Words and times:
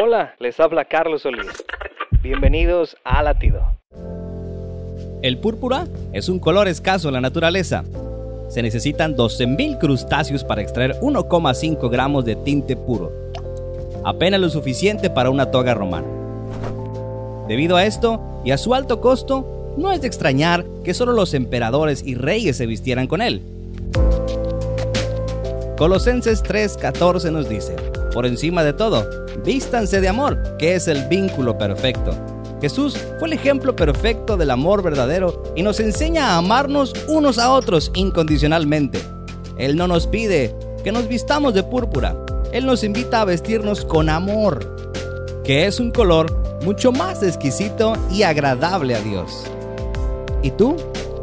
Hola, 0.00 0.36
les 0.38 0.60
habla 0.60 0.84
Carlos 0.84 1.22
Solís. 1.22 1.64
Bienvenidos 2.22 2.96
a 3.02 3.20
Latido. 3.20 3.62
El 5.22 5.38
púrpura 5.38 5.88
es 6.12 6.28
un 6.28 6.38
color 6.38 6.68
escaso 6.68 7.08
en 7.08 7.14
la 7.14 7.20
naturaleza. 7.20 7.82
Se 8.48 8.62
necesitan 8.62 9.16
12.000 9.16 9.78
crustáceos 9.78 10.44
para 10.44 10.62
extraer 10.62 10.94
1,5 11.00 11.90
gramos 11.90 12.24
de 12.24 12.36
tinte 12.36 12.76
puro, 12.76 13.10
apenas 14.04 14.40
lo 14.40 14.48
suficiente 14.50 15.10
para 15.10 15.30
una 15.30 15.50
toga 15.50 15.74
romana. 15.74 16.06
Debido 17.48 17.76
a 17.76 17.84
esto 17.84 18.20
y 18.44 18.52
a 18.52 18.58
su 18.58 18.74
alto 18.74 19.00
costo, 19.00 19.74
no 19.76 19.90
es 19.90 20.00
de 20.00 20.06
extrañar 20.06 20.64
que 20.84 20.94
solo 20.94 21.12
los 21.12 21.34
emperadores 21.34 22.04
y 22.06 22.14
reyes 22.14 22.56
se 22.56 22.66
vistieran 22.66 23.08
con 23.08 23.20
él. 23.20 23.42
Colosenses 25.78 26.42
3:14 26.42 27.30
nos 27.30 27.48
dice, 27.48 27.76
por 28.12 28.26
encima 28.26 28.64
de 28.64 28.72
todo, 28.72 29.08
vístanse 29.44 30.00
de 30.00 30.08
amor, 30.08 30.56
que 30.58 30.74
es 30.74 30.88
el 30.88 31.06
vínculo 31.06 31.56
perfecto. 31.56 32.10
Jesús 32.60 32.98
fue 33.20 33.28
el 33.28 33.34
ejemplo 33.34 33.76
perfecto 33.76 34.36
del 34.36 34.50
amor 34.50 34.82
verdadero 34.82 35.44
y 35.54 35.62
nos 35.62 35.78
enseña 35.78 36.30
a 36.30 36.38
amarnos 36.38 36.92
unos 37.06 37.38
a 37.38 37.52
otros 37.52 37.92
incondicionalmente. 37.94 38.98
Él 39.56 39.76
no 39.76 39.86
nos 39.86 40.08
pide 40.08 40.52
que 40.82 40.90
nos 40.90 41.06
vistamos 41.06 41.54
de 41.54 41.62
púrpura, 41.62 42.16
Él 42.50 42.66
nos 42.66 42.82
invita 42.82 43.20
a 43.20 43.24
vestirnos 43.24 43.84
con 43.84 44.08
amor, 44.08 44.92
que 45.44 45.66
es 45.66 45.78
un 45.78 45.92
color 45.92 46.58
mucho 46.64 46.90
más 46.90 47.22
exquisito 47.22 47.92
y 48.10 48.24
agradable 48.24 48.96
a 48.96 49.00
Dios. 49.00 49.44
¿Y 50.42 50.50
tú? 50.50 50.74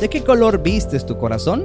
¿De 0.00 0.10
qué 0.10 0.24
color 0.24 0.60
vistes 0.60 1.06
tu 1.06 1.16
corazón? 1.18 1.64